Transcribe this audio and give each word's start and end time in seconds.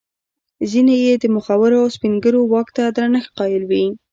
ځیني 0.69 0.95
یې 1.05 1.13
د 1.19 1.25
مخورو 1.35 1.77
او 1.83 1.87
سپین 1.95 2.13
ږیرو 2.23 2.41
واک 2.51 2.67
ته 2.75 2.83
درنښت 2.95 3.29
قایل 3.37 3.63
وي. 3.69 3.85